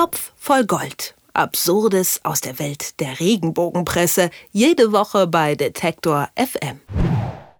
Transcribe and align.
Topf 0.00 0.32
voll 0.38 0.64
Gold. 0.64 1.14
Absurdes 1.34 2.20
aus 2.22 2.40
der 2.40 2.58
Welt 2.58 2.98
der 3.00 3.20
Regenbogenpresse. 3.20 4.30
Jede 4.50 4.92
Woche 4.92 5.26
bei 5.26 5.56
Detektor 5.56 6.30
FM. 6.36 6.80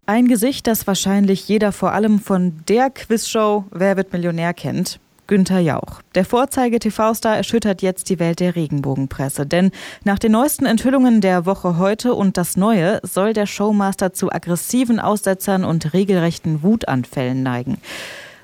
Ein 0.06 0.26
Gesicht, 0.26 0.66
das 0.66 0.86
wahrscheinlich 0.86 1.46
jeder 1.48 1.70
vor 1.70 1.92
allem 1.92 2.18
von 2.18 2.62
der 2.66 2.88
Quizshow 2.88 3.66
Wer 3.72 3.98
wird 3.98 4.14
Millionär 4.14 4.54
kennt. 4.54 5.00
Günter 5.26 5.58
Jauch. 5.58 6.00
Der 6.14 6.24
Vorzeige-TV-Star 6.24 7.36
erschüttert 7.36 7.82
jetzt 7.82 8.08
die 8.08 8.18
Welt 8.18 8.40
der 8.40 8.56
Regenbogenpresse. 8.56 9.44
Denn 9.44 9.70
nach 10.04 10.18
den 10.18 10.32
neuesten 10.32 10.64
Enthüllungen 10.64 11.20
der 11.20 11.44
Woche 11.44 11.76
heute 11.76 12.14
und 12.14 12.38
das 12.38 12.56
Neue 12.56 13.00
soll 13.02 13.34
der 13.34 13.44
Showmaster 13.44 14.14
zu 14.14 14.32
aggressiven 14.32 14.98
Aussetzern 14.98 15.62
und 15.62 15.92
regelrechten 15.92 16.62
Wutanfällen 16.62 17.42
neigen. 17.42 17.76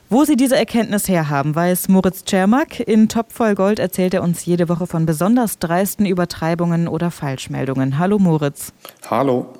Wo 0.09 0.25
Sie 0.25 0.36
diese 0.36 0.57
Erkenntnis 0.57 1.09
herhaben, 1.09 1.57
weiß 1.57 1.88
Moritz 1.88 2.25
Czermak. 2.25 2.79
In 2.79 3.09
Top 3.09 3.32
voll 3.32 3.56
Gold 3.56 3.80
erzählt 3.80 4.15
er 4.15 4.23
uns 4.23 4.46
jede 4.46 4.69
Woche 4.69 4.87
von 4.87 5.05
besonders 5.05 5.59
dreisten 5.59 6.06
Übertreibungen 6.06 6.87
oder 6.87 7.10
Falschmeldungen. 7.10 7.98
Hallo 7.98 8.20
Moritz. 8.20 8.73
Hallo. 9.10 9.52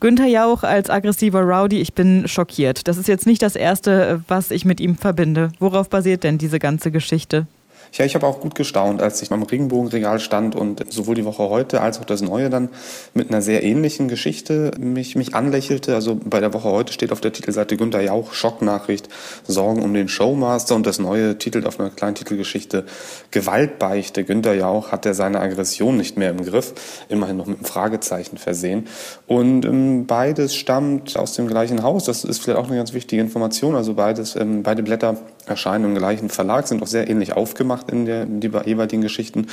Günther 0.00 0.26
Jauch 0.26 0.64
als 0.64 0.90
aggressiver 0.90 1.42
Rowdy, 1.42 1.80
ich 1.80 1.94
bin 1.94 2.26
schockiert. 2.26 2.88
Das 2.88 2.96
ist 2.96 3.06
jetzt 3.06 3.26
nicht 3.26 3.40
das 3.40 3.54
Erste, 3.54 4.20
was 4.26 4.50
ich 4.50 4.64
mit 4.64 4.80
ihm 4.80 4.96
verbinde. 4.96 5.52
Worauf 5.60 5.88
basiert 5.88 6.24
denn 6.24 6.38
diese 6.38 6.58
ganze 6.58 6.90
Geschichte? 6.90 7.46
Ja, 7.92 8.04
ich 8.04 8.14
habe 8.14 8.26
auch 8.26 8.40
gut 8.40 8.54
gestaunt, 8.54 9.02
als 9.02 9.22
ich 9.22 9.30
beim 9.30 9.42
Regenbogenregal 9.42 10.20
stand 10.20 10.54
und 10.54 10.92
sowohl 10.92 11.14
die 11.14 11.24
Woche 11.24 11.48
heute 11.48 11.80
als 11.80 12.00
auch 12.00 12.04
das 12.04 12.22
Neue 12.22 12.50
dann 12.50 12.68
mit 13.14 13.30
einer 13.30 13.42
sehr 13.42 13.62
ähnlichen 13.62 14.08
Geschichte 14.08 14.72
mich, 14.78 15.16
mich 15.16 15.34
anlächelte. 15.34 15.94
Also 15.94 16.18
bei 16.22 16.40
der 16.40 16.52
Woche 16.52 16.68
heute 16.68 16.92
steht 16.92 17.12
auf 17.12 17.20
der 17.20 17.32
Titelseite 17.32 17.76
Günter 17.76 18.00
Jauch, 18.00 18.32
Schocknachricht, 18.32 19.08
Sorgen 19.46 19.82
um 19.82 19.94
den 19.94 20.08
Showmaster 20.08 20.74
und 20.74 20.86
das 20.86 20.98
Neue 20.98 21.38
titelt 21.38 21.66
auf 21.66 21.80
einer 21.80 21.90
kleinen 21.90 22.14
Titelgeschichte 22.14 22.84
Gewaltbeichte. 23.30 24.24
Günter 24.24 24.54
Jauch 24.54 24.92
hat 24.92 25.06
er 25.06 25.14
seine 25.14 25.40
Aggression 25.40 25.96
nicht 25.96 26.16
mehr 26.16 26.30
im 26.30 26.44
Griff, 26.44 26.74
immerhin 27.08 27.36
noch 27.36 27.46
mit 27.46 27.58
einem 27.58 27.64
Fragezeichen 27.64 28.38
versehen. 28.38 28.86
Und 29.26 29.64
ähm, 29.64 30.06
beides 30.06 30.54
stammt 30.54 31.16
aus 31.16 31.34
dem 31.34 31.46
gleichen 31.46 31.82
Haus. 31.82 32.04
Das 32.04 32.24
ist 32.24 32.40
vielleicht 32.42 32.58
auch 32.58 32.68
eine 32.68 32.76
ganz 32.76 32.92
wichtige 32.92 33.22
Information. 33.22 33.74
Also 33.74 33.94
beides, 33.94 34.36
ähm, 34.36 34.62
beide 34.62 34.82
Blätter 34.82 35.16
erscheinen 35.48 35.84
im 35.84 35.94
gleichen 35.94 36.28
Verlag, 36.28 36.68
sind 36.68 36.82
auch 36.82 36.86
sehr 36.86 37.08
ähnlich 37.08 37.34
aufgemacht 37.34 37.90
in, 37.90 38.06
der, 38.06 38.22
in 38.22 38.40
die 38.40 38.50
jeweiligen 38.64 39.02
Geschichten. 39.02 39.46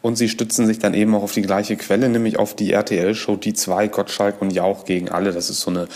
Und 0.00 0.16
sie 0.16 0.28
stützen 0.28 0.66
sich 0.66 0.78
dann 0.78 0.94
eben 0.94 1.14
auch 1.14 1.22
auf 1.22 1.32
die 1.32 1.42
gleiche 1.42 1.76
Quelle, 1.76 2.08
nämlich 2.08 2.38
auf 2.38 2.54
die 2.54 2.72
RTL-Show 2.72 3.36
Die 3.36 3.54
zwei, 3.54 3.88
Gottschalk 3.88 4.40
und 4.40 4.52
Jauch 4.52 4.84
gegen 4.84 5.08
alle. 5.08 5.32
Das 5.32 5.50
ist 5.50 5.60
so 5.60 5.70
eine 5.70 5.88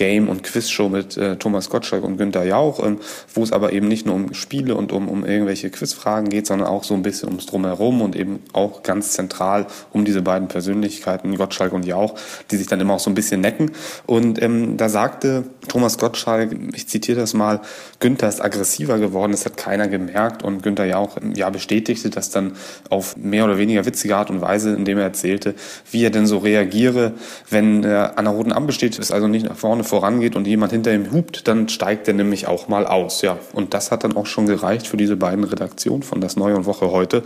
Game- 0.00 0.30
und 0.30 0.42
Quizshow 0.42 0.88
mit 0.88 1.18
äh, 1.18 1.36
Thomas 1.36 1.68
Gottschalk 1.68 2.04
und 2.04 2.16
Günter 2.16 2.42
Jauch, 2.42 2.82
ähm, 2.82 3.00
wo 3.34 3.42
es 3.42 3.52
aber 3.52 3.74
eben 3.74 3.86
nicht 3.86 4.06
nur 4.06 4.14
um 4.14 4.32
Spiele 4.32 4.74
und 4.74 4.92
um, 4.92 5.10
um 5.10 5.26
irgendwelche 5.26 5.68
Quizfragen 5.68 6.30
geht, 6.30 6.46
sondern 6.46 6.68
auch 6.68 6.84
so 6.84 6.94
ein 6.94 7.02
bisschen 7.02 7.28
ums 7.28 7.44
Drumherum 7.44 8.00
und 8.00 8.16
eben 8.16 8.40
auch 8.54 8.82
ganz 8.82 9.12
zentral 9.12 9.66
um 9.92 10.06
diese 10.06 10.22
beiden 10.22 10.48
Persönlichkeiten, 10.48 11.36
Gottschalk 11.36 11.74
und 11.74 11.84
Jauch, 11.84 12.14
die 12.50 12.56
sich 12.56 12.66
dann 12.66 12.80
immer 12.80 12.94
auch 12.94 13.00
so 13.00 13.10
ein 13.10 13.14
bisschen 13.14 13.42
necken. 13.42 13.72
Und 14.06 14.40
ähm, 14.40 14.78
da 14.78 14.88
sagte 14.88 15.44
Thomas 15.68 15.98
Gottschalk, 15.98 16.56
ich 16.74 16.88
zitiere 16.88 17.20
das 17.20 17.34
mal, 17.34 17.60
Günther 17.98 18.30
ist 18.30 18.40
aggressiver 18.40 18.99
geworden, 19.00 19.32
das 19.32 19.44
hat 19.44 19.56
keiner 19.56 19.88
gemerkt 19.88 20.42
und 20.42 20.62
Günther 20.62 20.86
Jauch 20.86 21.16
ja 21.34 21.50
bestätigte 21.50 22.10
das 22.10 22.30
dann 22.30 22.52
auf 22.88 23.16
mehr 23.16 23.44
oder 23.44 23.58
weniger 23.58 23.84
witzige 23.86 24.16
Art 24.16 24.30
und 24.30 24.40
Weise, 24.40 24.74
indem 24.74 24.98
er 24.98 25.04
erzählte, 25.04 25.54
wie 25.90 26.04
er 26.04 26.10
denn 26.10 26.26
so 26.26 26.38
reagiere, 26.38 27.12
wenn 27.48 27.84
er 27.84 28.18
an 28.18 28.26
der 28.26 28.34
roten 28.34 28.52
Ampel 28.52 28.72
steht, 28.72 28.98
ist 28.98 29.12
also 29.12 29.28
nicht 29.28 29.46
nach 29.46 29.56
vorne 29.56 29.84
vorangeht 29.84 30.36
und 30.36 30.46
jemand 30.46 30.72
hinter 30.72 30.94
ihm 30.94 31.12
hupt, 31.12 31.48
dann 31.48 31.68
steigt 31.68 32.08
er 32.08 32.14
nämlich 32.14 32.46
auch 32.46 32.68
mal 32.68 32.86
aus. 32.86 33.22
Ja, 33.22 33.38
und 33.52 33.74
das 33.74 33.90
hat 33.90 34.04
dann 34.04 34.16
auch 34.16 34.26
schon 34.26 34.46
gereicht 34.46 34.86
für 34.86 34.96
diese 34.96 35.16
beiden 35.16 35.44
Redaktionen 35.44 36.02
von 36.02 36.20
Das 36.20 36.36
Neue 36.36 36.56
und 36.56 36.66
Woche 36.66 36.90
heute, 36.90 37.22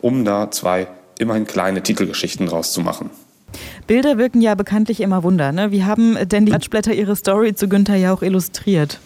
um 0.00 0.24
da 0.24 0.50
zwei 0.50 0.88
immerhin 1.18 1.46
kleine 1.46 1.82
Titelgeschichten 1.82 2.46
draus 2.46 2.72
zu 2.72 2.80
machen. 2.80 3.10
Bilder 3.88 4.18
wirken 4.18 4.42
ja 4.42 4.54
bekanntlich 4.54 5.00
immer 5.00 5.22
Wunder. 5.22 5.50
Ne? 5.50 5.72
Wie 5.72 5.82
haben 5.82 6.18
denn 6.28 6.44
die 6.44 6.52
Klatschblätter 6.52 6.92
ihre 6.92 7.16
Story 7.16 7.54
zu 7.54 7.68
Günther 7.68 7.96
Jauch 7.96 8.20
illustriert? 8.22 9.00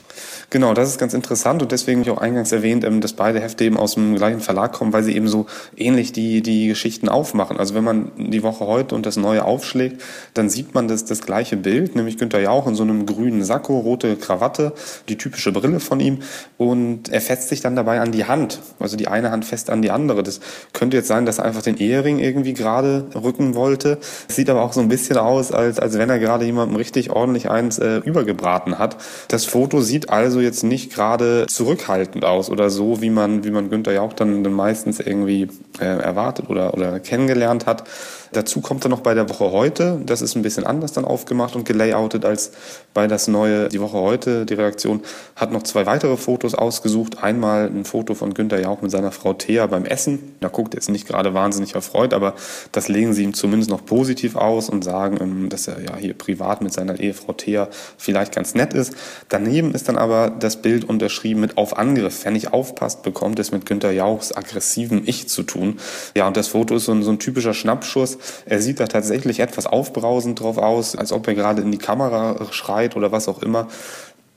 Genau, 0.51 0.75
das 0.75 0.91
ist 0.91 0.99
ganz 0.99 1.15
interessant 1.15 1.63
und 1.63 1.73
deswegen 1.73 2.01
habe 2.01 2.11
ich 2.11 2.17
auch 2.17 2.21
eingangs 2.21 2.53
erwähnt, 2.53 2.85
ähm, 2.85 3.01
dass 3.01 3.15
beide 3.15 3.41
Hefte 3.41 3.65
eben 3.65 3.77
aus 3.77 3.95
dem 3.95 4.17
gleichen 4.17 4.41
Verlag 4.41 4.73
kommen, 4.73 4.93
weil 4.93 5.03
sie 5.03 5.17
eben 5.17 5.29
so 5.29 5.47
ähnlich 5.77 6.13
die, 6.13 6.43
die 6.43 6.69
Geschichten 6.69 7.09
aufmachen. 7.09 7.57
Also 7.57 7.75
wenn 7.75 7.85
man 7.85 8.13
die 8.17 8.43
Woche 8.43 8.67
heute 8.67 8.95
und 8.95 9.07
das 9.07 9.17
Neue 9.17 9.45
aufschlägt, 9.45 10.03
dann 10.35 10.51
sieht 10.51 10.75
man 10.75 10.89
das, 10.89 11.05
das 11.05 11.23
gleiche 11.23 11.57
Bild, 11.57 11.97
nämlich 11.97 12.19
Günter 12.19 12.41
Jauch 12.41 12.67
in 12.67 12.75
so 12.75 12.83
einem 12.83 13.07
grünen 13.07 13.45
Sakko, 13.45 13.79
rote 13.79 14.17
Krawatte, 14.17 14.73
die 15.09 15.17
typische 15.17 15.53
Brille 15.53 15.81
von 15.81 16.01
ihm 16.01 16.19
und 16.59 17.09
er 17.09 17.21
fetzt 17.21 17.49
sich 17.49 17.61
dann 17.61 17.77
dabei 17.77 18.01
an 18.01 18.13
die 18.13 18.27
Hand, 18.27 18.61
also 18.79 18.97
die 18.97 19.09
eine 19.09 19.31
Hand 19.31 19.45
fest 19.45 19.71
an 19.71 19.83
die 19.83 19.91
andere. 19.91 20.23
Das 20.23 20.41
könnte 20.73 20.97
jetzt 20.97 21.09
sein, 21.09 21.25
dass 21.25 21.39
er 21.39 21.45
einfach 21.47 21.63
den 21.63 21.79
Ehering 21.79 22.19
irgendwie 22.19 22.53
gerade 22.53 23.07
rücken 23.15 23.55
wollte. 23.55 23.99
Es 24.29 24.37
sieht 24.37 24.51
aber 24.51 24.63
auch 24.63 24.72
so 24.73 24.81
ein 24.81 24.89
bisschen 24.89 25.17
aus, 25.17 25.53
als, 25.53 25.79
als 25.79 25.99
wenn 25.99 26.11
er 26.11 26.19
gerade 26.19 26.45
jemandem 26.45 26.77
richtig 26.77 27.11
ordentlich 27.11 27.51
eins 27.51 27.79
äh, 27.79 27.99
übergebraten 27.99 28.79
hat. 28.79 28.97
Das 29.29 29.45
Foto 29.45 29.81
sieht 29.81 30.11
also 30.11 30.41
jetzt 30.41 30.63
nicht 30.63 30.93
gerade 30.93 31.47
zurückhaltend 31.49 32.25
aus 32.25 32.51
oder 32.51 32.71
so, 32.71 33.01
wie 33.01 33.11
man, 33.11 33.45
wie 33.45 33.51
man 33.51 33.71
Günther 33.71 33.93
ja 33.93 34.03
auch 34.03 34.13
dann, 34.13 34.45
dann 34.45 34.53
meistens 34.53 35.01
irgendwie 35.01 35.49
äh, 35.81 35.85
erwartet 35.85 36.49
oder, 36.51 36.75
oder 36.75 37.01
kennengelernt 37.01 37.67
hat. 37.67 37.85
Dazu 38.33 38.63
kommt 38.63 38.85
er 38.85 38.89
noch 38.89 39.01
bei 39.01 39.13
der 39.15 39.29
Woche 39.29 39.53
heute. 39.53 40.01
Das 40.07 40.23
ist 40.23 40.35
ein 40.37 40.43
bisschen 40.43 40.65
anders 40.65 40.93
dann 40.93 41.05
aufgemacht 41.05 41.55
und 41.55 41.65
gelayoutet 41.65 42.25
als 42.25 42.53
bei 42.95 43.07
das 43.07 43.29
neue 43.29 43.69
Die 43.69 43.81
Woche 43.81 43.99
heute. 43.99 44.47
Die 44.47 44.55
Redaktion 44.55 45.03
hat 45.37 45.53
noch 45.53 45.63
zwei 45.63 45.85
weitere 45.85 46.17
Fotos 46.17 46.55
ausgesucht. 46.55 47.23
Einmal 47.23 47.67
ein 47.67 47.85
Foto 47.85 48.15
von 48.15 48.33
Günther 48.33 48.61
Jauch 48.61 48.81
mit 48.81 48.91
seiner 48.91 49.13
Frau 49.13 49.35
Thea 49.35 49.67
beim 49.67 49.85
Essen. 49.85 50.35
Da 50.41 50.49
guckt 50.49 50.75
er 50.75 50.79
jetzt 50.79 50.89
nicht 50.89 51.07
gerade 51.07 51.35
wahnsinnig 51.35 51.75
erfreut, 51.75 52.15
aber 52.15 52.35
das 52.73 52.89
legen 52.89 53.13
sie 53.13 53.25
ihm 53.25 53.35
zumindest 53.35 53.71
noch 53.71 53.85
positiv 53.85 54.37
aus 54.37 54.71
und 54.71 54.83
sagen, 54.83 55.19
ähm, 55.21 55.49
dass 55.51 55.69
er 55.69 55.83
ja 55.83 55.97
hier 55.97 56.15
privat 56.15 56.63
mit 56.63 56.73
seiner 56.73 56.99
Ehefrau 56.99 57.35
Thea 57.35 57.69
vielleicht 57.99 58.35
ganz 58.35 58.55
nett 58.55 58.73
ist. 58.73 58.95
Daneben 59.29 59.75
ist 59.75 59.89
dann 59.89 59.99
aber 59.99 60.31
das 60.31 60.63
Bild 60.63 60.89
unterschrieben 60.89 61.41
mit 61.41 61.59
Auf 61.59 61.77
Angriff. 61.77 62.21
Wer 62.25 62.33
nicht 62.33 62.53
aufpasst, 62.53 63.03
bekommt 63.03 63.39
es 63.39 63.53
mit 63.53 63.67
Günther 63.67 63.93
Jauchs 63.93 64.33
aggressivem 64.35 65.03
Ich 65.05 65.29
zu 65.29 65.43
tun. 65.43 65.79
Ja, 66.17 66.27
und 66.27 66.37
das 66.37 66.49
Foto 66.49 66.77
ist 66.77 66.87
so 66.87 66.93
ein, 66.93 67.03
so 67.03 67.11
ein 67.11 67.19
typischer 67.19 67.53
Schnappschuss. 67.53 68.19
Er 68.47 68.61
sieht 68.61 68.81
da 68.81 68.87
tatsächlich 68.87 69.41
etwas 69.41 69.67
aufbrausend 69.67 70.41
drauf 70.41 70.59
aus, 70.59 70.97
als 70.97 71.13
ob 71.13 71.27
er 71.29 71.35
gerade 71.35 71.63
in 71.63 71.71
die 71.71 71.79
Kamera 71.79 72.37
schreit 72.51 72.97
oder 72.97 73.13
was 73.13 73.29
auch 73.29 73.43
immer. 73.43 73.69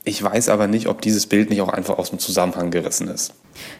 Ich 0.08 0.22
weiß 0.22 0.50
aber 0.50 0.68
nicht, 0.68 0.88
ob 0.88 1.02
dieses 1.02 1.26
Bild 1.26 1.50
nicht 1.50 1.62
auch 1.62 1.70
einfach 1.70 1.98
aus 1.98 2.12
dem 2.12 2.20
Zusammenhang 2.20 2.70
gerissen 2.70 3.08
ist. 3.08 3.34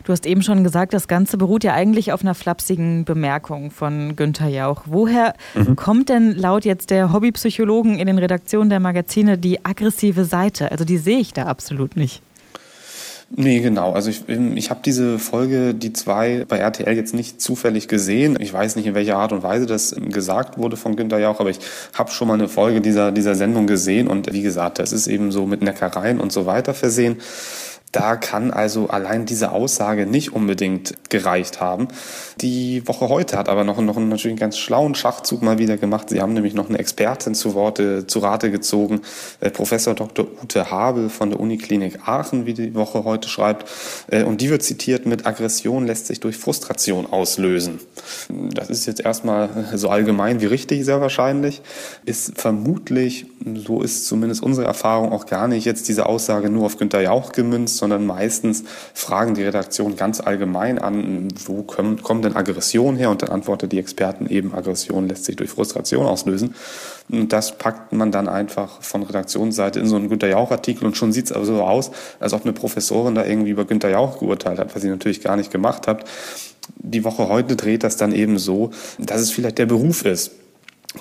Du 0.06 0.12
hast 0.12 0.26
eben 0.26 0.42
schon 0.42 0.64
gesagt, 0.64 0.94
das 0.94 1.08
Ganze 1.08 1.38
beruht 1.38 1.64
ja 1.64 1.74
eigentlich 1.74 2.12
auf 2.14 2.22
einer 2.22 2.34
flapsigen 2.34 3.06
Bemerkung 3.06 3.70
von 3.70 4.16
Günther 4.16 4.48
Jauch. 4.48 4.84
Woher 4.86 5.36
mhm. 5.54 5.76
kommt 5.76 6.10
denn 6.10 6.36
laut 6.36 6.66
jetzt 6.66 6.90
der 6.90 7.14
Hobbypsychologen 7.14 8.00
in 8.00 8.08
den 8.08 8.18
Redaktionen 8.18 8.72
der 8.72 8.80
Magazine 8.80 9.38
die 9.38 9.64
aggressive 9.64 10.26
Seite? 10.26 10.72
Also 10.72 10.84
die 10.84 10.98
sehe 10.98 11.20
ich 11.20 11.34
da 11.34 11.44
absolut 11.44 11.96
nicht. 11.96 12.24
Nee, 13.30 13.60
genau. 13.60 13.92
Also 13.94 14.12
ich, 14.12 14.30
ähm, 14.30 14.56
ich 14.56 14.70
habe 14.70 14.82
diese 14.86 15.18
Folge, 15.18 15.74
die 15.74 15.94
zwei 15.94 16.46
bei 16.48 16.58
RTL 16.58 16.96
jetzt 16.96 17.14
nicht 17.14 17.42
zufällig 17.42 17.88
gesehen. 17.88 18.38
Ich 18.40 18.54
weiß 18.54 18.76
nicht, 18.76 18.86
in 18.86 18.94
welcher 18.94 19.18
Art 19.18 19.32
und 19.32 19.42
Weise 19.42 19.66
das 19.66 19.96
gesagt 19.96 20.58
wurde 20.58 20.78
von 20.78 20.96
Günter 20.96 21.18
Jauch, 21.18 21.40
aber 21.40 21.50
ich 21.50 21.60
habe 21.94 22.12
schon 22.12 22.28
mal 22.28 22.36
eine 22.36 22.48
Folge 22.48 22.82
dieser, 22.82 23.12
dieser 23.12 23.36
Sendung 23.36 23.66
gesehen 23.68 24.08
und 24.08 24.32
wie 24.32 24.44
gesagt, 24.44 24.80
das 24.80 24.92
ist 24.94 25.08
eben 25.08 25.32
so 25.32 25.48
mit 25.48 25.62
Neckereien 25.62 26.20
und 26.20 26.32
so 26.32 26.46
weiter 26.46 26.74
versehen. 26.74 27.18
Da 27.96 28.18
kann 28.18 28.52
also 28.52 28.90
allein 28.90 29.26
diese 29.26 29.54
Aussage 29.54 30.06
nicht 30.06 30.34
unbedingt 30.34 30.96
gereicht 31.10 31.62
haben. 31.62 31.88
Die 32.42 32.86
Woche 32.90 33.08
heute 33.08 33.38
hat 33.38 33.48
aber 33.48 33.64
noch, 33.64 33.80
noch 33.80 33.96
einen 33.96 34.10
natürlich 34.10 34.38
ganz 34.38 34.58
schlauen 34.58 34.96
Schachzug 34.96 35.42
mal 35.42 35.60
wieder 35.60 35.78
gemacht. 35.78 36.10
Sie 36.10 36.20
haben 36.20 36.34
nämlich 36.34 36.54
noch 36.54 36.68
eine 36.68 36.78
Expertin 36.78 37.36
zu 37.36 37.54
Worte, 37.54 38.06
zu 38.06 38.20
Rate 38.20 38.52
gezogen, 38.52 39.00
äh, 39.40 39.50
Professor 39.50 39.94
Dr. 39.94 40.28
Ute 40.44 40.70
Habel 40.70 41.08
von 41.08 41.30
der 41.30 41.40
Uniklinik 41.40 42.06
Aachen, 42.06 42.46
wie 42.46 42.54
die 42.54 42.76
Woche 42.76 43.06
heute 43.06 43.30
schreibt. 43.30 43.70
Äh, 44.08 44.24
und 44.24 44.42
die 44.42 44.50
wird 44.50 44.64
zitiert 44.64 45.06
mit 45.06 45.26
Aggression 45.26 45.88
lässt 45.88 46.08
sich 46.08 46.20
durch 46.20 46.36
Frustration 46.36 47.06
auslösen. 47.06 47.80
Das 48.28 48.70
ist 48.70 48.88
jetzt 48.88 49.00
erstmal 49.00 49.70
so 49.74 49.88
allgemein 49.88 50.42
wie 50.42 50.48
richtig 50.48 50.84
sehr 50.84 51.00
wahrscheinlich. 51.00 51.62
Ist 52.04 52.34
vermutlich, 52.42 53.28
so 53.66 53.82
ist 53.82 54.06
zumindest 54.06 54.44
unsere 54.44 54.68
Erfahrung 54.68 55.14
auch 55.14 55.28
gar 55.28 55.48
nicht 55.48 55.64
jetzt 55.64 55.88
diese 55.88 56.08
Aussage 56.08 56.50
nur 56.50 56.66
auf 56.66 56.76
Günter 56.76 57.00
Jauch 57.00 57.32
gemünzt, 57.32 57.85
sondern 57.86 58.08
meistens 58.08 58.64
fragen 58.96 59.36
die 59.36 59.44
Redaktion 59.44 59.96
ganz 59.96 60.20
allgemein 60.20 60.80
an, 60.80 61.28
wo 61.46 61.62
kommt, 61.62 62.02
kommt 62.02 62.26
denn 62.26 62.36
Aggression 62.36 62.96
her? 62.96 63.12
Und 63.12 63.22
dann 63.22 63.30
antwortet 63.30 63.72
die 63.74 63.78
Experten 63.78 64.26
eben, 64.26 64.56
Aggression 64.56 65.08
lässt 65.08 65.26
sich 65.26 65.36
durch 65.36 65.52
Frustration 65.52 66.08
auslösen. 66.08 66.56
Und 67.12 67.32
das 67.32 67.60
packt 67.60 67.94
man 67.94 68.12
dann 68.12 68.28
einfach 68.28 68.82
von 68.82 69.04
Redaktionsseite 69.04 69.80
in 69.80 69.86
so 69.86 69.98
einen 69.98 70.10
Günter 70.10 70.28
Jauch-Artikel 70.28 70.88
und 70.88 70.98
schon 70.98 71.14
sieht 71.14 71.26
es 71.26 71.32
aber 71.32 71.46
so 71.46 71.62
aus, 71.62 71.92
als 72.20 72.34
ob 72.34 72.42
eine 72.42 72.54
Professorin 72.54 73.14
da 73.14 73.24
irgendwie 73.24 73.52
über 73.52 73.66
Günter 73.66 73.90
Jauch 73.90 74.18
geurteilt 74.18 74.58
hat, 74.58 74.74
was 74.74 74.82
sie 74.82 74.90
natürlich 74.90 75.22
gar 75.22 75.36
nicht 75.36 75.52
gemacht 75.52 75.86
hat. 75.86 76.06
Die 76.80 77.04
Woche 77.04 77.30
heute 77.30 77.56
dreht 77.56 77.84
das 77.84 77.98
dann 77.98 78.14
eben 78.14 78.40
so, 78.40 78.72
dass 78.98 79.22
es 79.22 79.30
vielleicht 79.30 79.60
der 79.60 79.68
Beruf 79.68 80.06
ist 80.06 80.32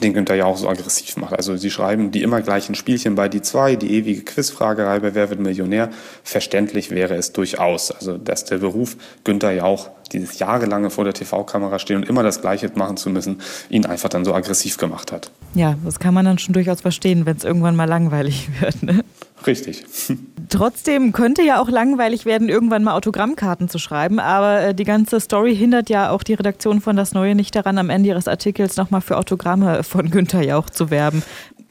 den 0.03 0.15
Günther 0.15 0.35
ja 0.35 0.45
auch 0.45 0.57
so 0.57 0.69
aggressiv 0.69 1.17
macht. 1.17 1.35
Also 1.35 1.57
sie 1.57 1.71
schreiben 1.71 2.11
die 2.11 2.23
immer 2.23 2.43
gleichen 2.43 2.75
Spielchen 2.75 3.15
bei 3.15 3.29
die 3.29 3.43
zwei, 3.43 3.77
die 3.77 3.93
ewige 3.95 4.23
Quizfragerei 4.23 5.01
bei 5.01 5.15
Wer 5.15 5.31
wird 5.31 5.41
Millionär. 5.41 5.91
Verständlich 6.23 6.91
wäre 6.91 7.15
es 7.15 7.33
durchaus. 7.33 7.91
Also 7.91 8.19
dass 8.19 8.45
der 8.45 8.59
Beruf 8.59 8.97
Günther 9.25 9.53
Jauch, 9.53 9.91
dieses 10.13 10.39
jahrelange 10.39 10.91
vor 10.91 11.05
der 11.05 11.15
TV-Kamera 11.15 11.79
stehen 11.79 11.97
und 11.97 12.09
immer 12.09 12.23
das 12.23 12.41
Gleiche 12.41 12.71
machen 12.75 12.97
zu 12.97 13.11
müssen, 13.11 13.41
ihn 13.69 13.87
einfach 13.87 14.09
dann 14.09 14.25
so 14.25 14.35
aggressiv 14.35 14.77
gemacht 14.77 15.13
hat. 15.13 15.31
Ja, 15.55 15.77
das 15.85 15.99
kann 15.99 16.15
man 16.15 16.25
dann 16.25 16.39
schon 16.39 16.53
durchaus 16.53 16.81
verstehen, 16.81 17.27
wenn 17.27 17.37
es 17.37 17.45
irgendwann 17.45 17.77
mal 17.77 17.89
langweilig 17.89 18.49
wird. 18.61 18.83
Ne? 18.83 19.05
Richtig. 19.47 19.85
Trotzdem 20.49 21.13
könnte 21.13 21.43
ja 21.43 21.61
auch 21.61 21.69
langweilig 21.69 22.25
werden, 22.25 22.49
irgendwann 22.49 22.85
mal 22.85 22.95
Autogrammkarten 22.95 23.69
zu 23.69 23.79
schreiben, 23.79 24.19
aber 24.19 24.61
äh, 24.61 24.75
die 24.75 24.85
ganze 24.85 25.21
Story 25.21 25.57
hindert 25.57 25.91
ja 25.91 26.11
auch 26.11 26.23
die 26.23 26.35
Redaktion 26.35 26.81
von 26.81 26.97
Das 26.97 27.13
Neue 27.13 27.35
nicht 27.35 27.55
daran, 27.55 27.79
am 27.79 27.91
Ende 27.91 28.11
ihres 28.11 28.29
Artikels 28.29 28.77
nochmal 28.77 29.01
für 29.01 29.17
Autogramme 29.17 29.83
von 29.83 30.11
Günther 30.11 30.43
Jauch 30.43 30.71
zu 30.71 30.91
werben. 30.91 31.23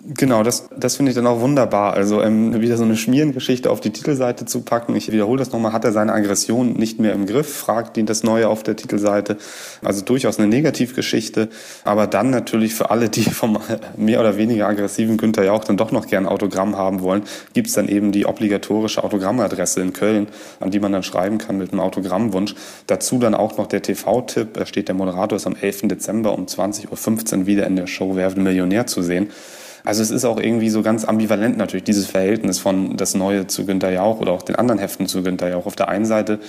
Genau, 0.06 0.44
das, 0.44 0.68
das 0.78 0.98
finde 0.98 1.12
ich 1.12 1.16
dann 1.16 1.26
auch 1.28 1.40
wunderbar. 1.40 1.94
Also 1.94 2.22
ähm, 2.22 2.60
wieder 2.60 2.76
so 2.76 2.84
eine 2.84 2.98
Schmierengeschichte 2.98 3.72
auf 3.72 3.80
die 3.80 3.92
Titelseite 3.92 4.46
zu 4.46 4.60
packen. 4.60 4.98
Ich 4.98 5.10
wiederhole 5.14 5.40
das 5.40 5.54
nochmal, 5.54 5.72
hat 5.72 5.86
er 5.86 5.94
seine 5.94 6.12
Aggression 6.12 6.74
nicht 6.74 7.00
mehr 7.00 7.14
im 7.14 7.26
Griff, 7.26 7.56
fragt 7.56 7.96
ihn 7.96 8.06
das 8.06 8.22
Neue 8.22 8.50
auf 8.50 8.64
der 8.64 8.76
Titelseite. 8.76 9.38
Also 9.82 10.04
durchaus 10.04 10.40
eine 10.40 10.50
Negativgeschichte. 10.50 11.48
Aber 11.86 12.06
dann 12.06 12.32
natürlich 12.32 12.76
für 12.76 12.92
alle, 12.92 13.08
die 13.08 13.24
vom 13.24 13.60
mehr 13.96 14.20
oder 14.20 14.36
weniger 14.36 14.68
aggressiven 14.68 15.16
Günther 15.16 15.46
Jauch 15.46 15.64
dann 15.64 15.78
doch 15.78 15.94
noch 15.94 16.06
gern 16.06 16.26
Autogramm 16.26 16.78
haben 16.78 17.02
wollen, 17.02 17.24
gibt's 17.54 17.72
dann 17.72 17.88
eben 17.88 18.12
die 18.12 18.26
obligatorische 18.26 19.06
Autogrammadresse 19.06 19.80
in 19.80 19.94
Köln, 19.94 20.28
an 20.60 20.70
die 20.70 20.82
man 20.82 20.92
dann 20.92 21.04
schreiben 21.04 21.38
kann 21.38 21.58
mit 21.58 21.72
einem 21.72 21.80
Autogrammwunsch. 21.80 22.56
Dazu 22.88 23.20
dann 23.20 23.36
auch 23.36 23.58
noch 23.58 23.68
der 23.68 23.82
TV-Tipp. 23.82 24.56
Da 24.56 24.66
steht 24.66 24.90
der 24.90 24.96
Moderator 24.96 25.38
ist 25.38 25.48
am 25.48 25.56
11. 25.56 25.84
Dezember 25.84 26.34
um 26.34 26.46
20.15 26.46 27.40
Uhr 27.40 27.46
wieder 27.46 27.66
in 27.68 27.78
der 27.78 27.88
Show 27.88 28.18
Wer 28.18 28.38
Millionär 28.38 28.86
zu 28.86 29.02
sehen. 29.02 29.30
Also 29.86 30.02
es 30.02 30.12
ist 30.12 30.24
auch 30.24 30.40
irgendwie 30.40 30.70
so 30.70 30.82
ganz 30.82 31.04
ambivalent 31.04 31.58
natürlich, 31.58 31.84
dieses 31.84 32.06
Verhältnis 32.06 32.60
von 32.60 32.96
das 32.96 33.16
Neue 33.16 33.48
zu 33.48 33.66
Günter 33.66 33.92
Jauch 33.92 34.22
oder 34.22 34.32
auch 34.32 34.42
den 34.42 34.56
anderen 34.56 34.80
Heften 34.80 35.08
zu 35.08 35.24
Günter 35.24 35.50
Jauch. 35.50 35.66
Auf 35.66 35.76
der 35.76 35.90
einen 35.90 36.06
Seite 36.06 36.40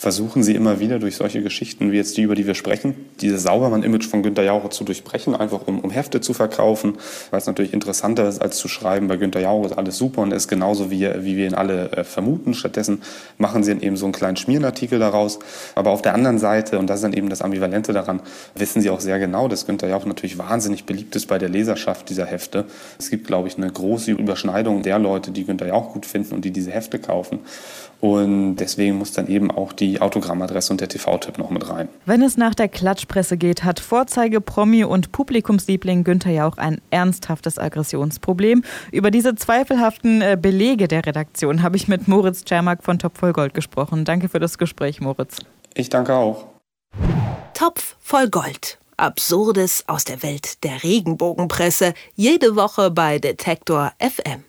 versuchen 0.00 0.42
sie 0.42 0.54
immer 0.54 0.80
wieder 0.80 0.98
durch 0.98 1.16
solche 1.16 1.42
Geschichten 1.42 1.92
wie 1.92 1.96
jetzt 1.96 2.16
die, 2.16 2.22
über 2.22 2.34
die 2.34 2.46
wir 2.46 2.54
sprechen, 2.54 2.94
dieses 3.20 3.42
Saubermann-Image 3.42 4.08
von 4.08 4.22
Günter 4.22 4.42
Jauch 4.42 4.70
zu 4.70 4.82
durchbrechen, 4.82 5.34
einfach 5.34 5.66
um, 5.66 5.80
um 5.80 5.90
Hefte 5.90 6.22
zu 6.22 6.32
verkaufen, 6.32 6.94
weil 7.30 7.38
es 7.38 7.46
natürlich 7.46 7.74
interessanter 7.74 8.26
ist, 8.26 8.40
als 8.40 8.56
zu 8.56 8.66
schreiben, 8.66 9.08
bei 9.08 9.18
Günter 9.18 9.40
Jauch 9.40 9.66
ist 9.66 9.72
alles 9.72 9.98
super 9.98 10.22
und 10.22 10.32
ist 10.32 10.48
genauso, 10.48 10.90
wie, 10.90 11.00
wie 11.00 11.36
wir 11.36 11.46
ihn 11.46 11.52
alle 11.52 11.92
äh, 11.92 12.04
vermuten. 12.04 12.54
Stattdessen 12.54 13.02
machen 13.36 13.62
sie 13.62 13.72
dann 13.74 13.82
eben 13.82 13.98
so 13.98 14.06
einen 14.06 14.14
kleinen 14.14 14.38
Schmierenartikel 14.38 14.98
daraus. 14.98 15.38
Aber 15.74 15.90
auf 15.90 16.00
der 16.00 16.14
anderen 16.14 16.38
Seite, 16.38 16.78
und 16.78 16.88
das 16.88 17.00
ist 17.00 17.04
dann 17.04 17.12
eben 17.12 17.28
das 17.28 17.42
Ambivalente 17.42 17.92
daran, 17.92 18.22
wissen 18.54 18.80
sie 18.80 18.88
auch 18.88 19.00
sehr 19.00 19.18
genau, 19.18 19.48
dass 19.48 19.66
Günter 19.66 19.86
Jauch 19.86 20.06
natürlich 20.06 20.38
wahnsinnig 20.38 20.86
beliebt 20.86 21.14
ist 21.14 21.26
bei 21.26 21.36
der 21.36 21.50
Leserschaft 21.50 22.08
dieser 22.08 22.24
Hefte. 22.24 22.64
Es 22.98 23.10
gibt, 23.10 23.26
glaube 23.26 23.48
ich, 23.48 23.58
eine 23.58 23.70
große 23.70 24.12
Überschneidung 24.12 24.82
der 24.82 24.98
Leute, 24.98 25.30
die 25.30 25.44
Günther 25.44 25.66
Jauch 25.66 25.92
gut 25.92 26.06
finden 26.06 26.34
und 26.34 26.46
die 26.46 26.52
diese 26.52 26.70
Hefte 26.70 26.98
kaufen. 26.98 27.40
Und 28.00 28.56
deswegen 28.56 28.96
muss 28.96 29.12
dann 29.12 29.28
eben 29.28 29.50
auch 29.50 29.72
die 29.72 30.00
Autogrammadresse 30.00 30.72
und 30.72 30.80
der 30.80 30.88
TV-Tipp 30.88 31.36
noch 31.36 31.50
mit 31.50 31.68
rein. 31.68 31.88
Wenn 32.06 32.22
es 32.22 32.38
nach 32.38 32.54
der 32.54 32.68
Klatschpresse 32.68 33.36
geht, 33.36 33.62
hat 33.62 33.78
Vorzeige-Promi 33.78 34.84
und 34.84 35.12
Publikumsliebling 35.12 36.04
Günther 36.04 36.32
Jauch 36.32 36.56
ein 36.56 36.80
ernsthaftes 36.90 37.58
Aggressionsproblem. 37.58 38.64
Über 38.90 39.10
diese 39.10 39.34
zweifelhaften 39.34 40.22
äh, 40.22 40.38
Belege 40.40 40.88
der 40.88 41.04
Redaktion 41.04 41.62
habe 41.62 41.76
ich 41.76 41.88
mit 41.88 42.08
Moritz 42.08 42.44
Czermak 42.44 42.82
von 42.82 42.98
Topf 42.98 43.18
voll 43.18 43.34
Gold 43.34 43.52
gesprochen. 43.52 44.06
Danke 44.06 44.30
für 44.30 44.40
das 44.40 44.56
Gespräch, 44.56 45.00
Moritz. 45.02 45.36
Ich 45.74 45.90
danke 45.90 46.14
auch. 46.14 46.46
Topf 47.52 47.96
voll 48.00 48.30
Gold. 48.30 48.78
Absurdes 48.96 49.84
aus 49.86 50.04
der 50.04 50.22
Welt 50.22 50.64
der 50.64 50.82
Regenbogenpresse. 50.82 51.94
Jede 52.14 52.56
Woche 52.56 52.90
bei 52.90 53.18
Detektor 53.18 53.92
FM. 53.98 54.44